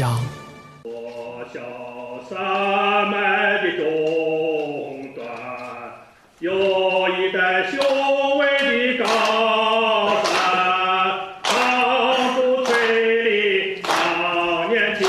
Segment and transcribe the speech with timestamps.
[0.00, 0.18] 乡。
[0.84, 1.60] 我小
[2.26, 3.84] 山脉的终
[5.14, 5.28] 端，
[6.38, 7.78] 有一代雄
[8.38, 9.04] 伟的高
[10.24, 10.32] 山，
[11.44, 12.72] 长驻翠
[13.24, 15.06] 林常年青。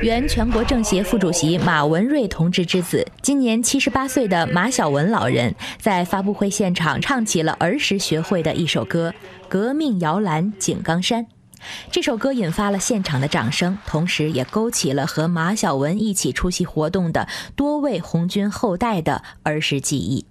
[0.00, 9.12] 原全国政协副主席马文瑞同志之子，今年七十八岁的马晓文老人，在发布会现场唱起了儿时学会的一首歌
[9.48, 11.24] 《革命摇篮井冈山》。
[11.90, 20.26] 这首歌引发了现场的掌声，同时也勾起了和马晓文一起出席活动的多位红军后代的儿时记忆。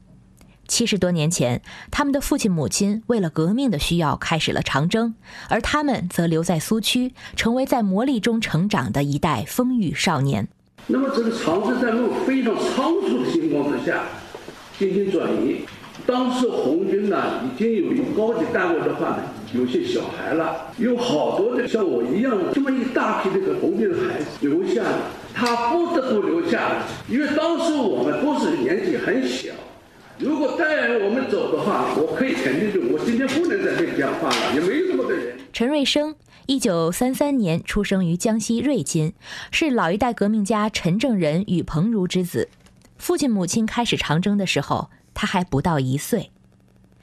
[0.68, 5.16] 七十多年前，他们的父亲母亲为了革命的需要开始了长征，
[5.48, 10.49] 而他们则留在苏区，成为在磨砺中成长的一代风雨少年。
[10.88, 14.04] 那么这个长征在路非常仓促的情况之下
[14.77, 15.66] 进行转移。
[16.07, 24.99] 当时红军呢已经有一高级单位的话呢，有些小孩了，有好多的像我一样这么一大批这个红军的孩子留下了，
[25.34, 29.51] 他不得不留下，因为当时我们都是年纪很小。
[30.17, 35.37] 如果再我们走的话，我可以肯定就我今天不能在这里讲话了，也没这么个人。
[35.51, 39.12] 陈瑞生，一九三三年出生于江西瑞金，
[39.51, 42.48] 是老一代革命家陈正仁与彭如之子。
[42.98, 46.29] 父亲母亲开始长征的时候，他还不到一岁。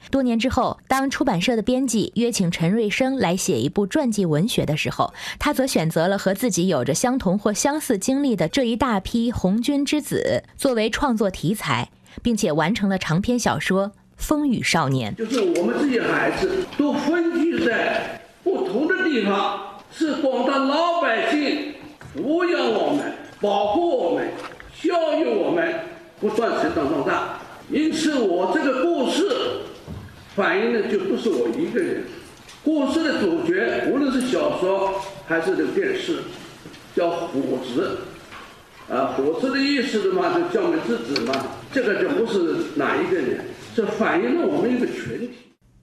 [0.09, 11.89] 多年之后，当出版社的编辑约请陈瑞生来写一部传记文学的时候，他则选择了和自己有着相同或相似经历的这一大批红军之子作为创作题材。
[12.23, 15.13] 并且完成了长篇小说《风雨少年》。
[15.17, 19.59] 就是我们这些孩子都分居在不同的地方，
[19.91, 21.73] 是广大老百姓
[22.15, 24.29] 抚养我们、保护我们、
[24.81, 25.73] 教育我们，
[26.19, 27.39] 不断成长壮大。
[27.71, 29.27] 因此，我这个故事
[30.35, 32.03] 反映的就不是我一个人。
[32.63, 36.17] 故事的主角，无论是小说还是这个电视，
[36.95, 37.97] 叫虎子。
[38.87, 41.33] 啊，虎子的意思的嘛，就叫门之子嘛。
[41.73, 43.39] 这个就不是哪一个人，
[43.75, 45.29] 这反映了我们一个群体。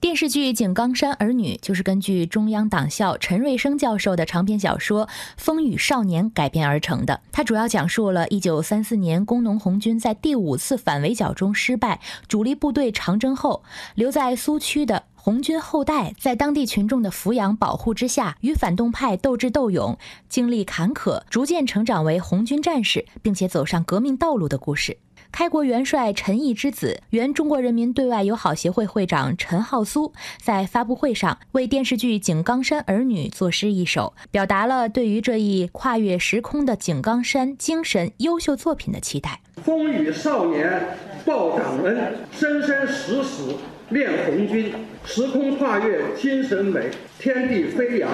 [0.03, 7.21] 电视剧《井冈山儿女》就是根据中央党校陈瑞生教授的长篇小说《风雨少年》改编而成的。
[7.31, 13.63] 它主要讲述了一九三四年工农红军在第五次反围剿中失败，主力部队长征后，
[13.95, 19.97] 留在苏区的红军后代，在当地群众的抚养保护之下，与反动派斗智斗勇，
[20.27, 24.97] 经历坎坷，逐渐成长为红军战士，并且走上革命道路的故事。
[25.31, 39.39] 开国元帅陈毅之子、原中国人民对外友好协会会长陈浩苏在发布会上为电视剧《井冈山儿女》作诗一首，表达了对于这一跨越时空的井冈山精神优秀作品的期待。
[39.63, 40.85] 风雨少年
[41.25, 43.55] 报感恩，生生死死
[43.89, 44.71] 恋红军。
[45.05, 46.89] 时空跨越精神美，
[47.19, 48.09] 天地飞扬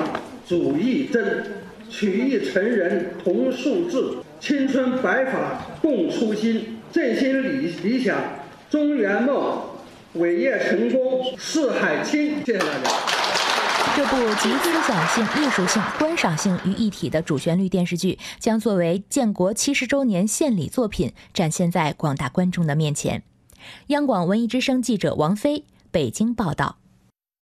[0.47, 1.43] 主义真，
[1.87, 6.79] 曲艺成人同素质，青春白发共初心。
[6.91, 8.17] 振兴理理想，
[8.71, 9.61] 中原梦，
[10.13, 12.43] 伟业成功，四海清。
[12.43, 13.08] 谢谢大家。
[13.95, 23.23] 这部集思想性、艺术性、观赏性于一体的主旋律电视剧，将作为建国七十周年献礼作品，展现在广大观众的面前。
[23.87, 26.78] 央广文艺之声记者王菲北京报道。